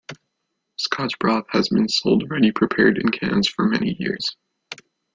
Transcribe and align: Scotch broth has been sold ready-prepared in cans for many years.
Scotch 0.77 1.19
broth 1.19 1.45
has 1.51 1.69
been 1.69 1.87
sold 1.87 2.27
ready-prepared 2.27 2.97
in 2.97 3.09
cans 3.11 3.47
for 3.47 3.67
many 3.67 3.95
years. 3.99 4.35